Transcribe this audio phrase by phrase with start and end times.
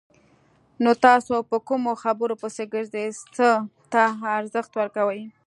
[0.83, 3.07] نو تاسو په کومو خبرو پسې ګرځئ!
[3.35, 3.49] څه
[3.91, 4.03] ته
[4.37, 5.21] ارزښت ورکوئ؟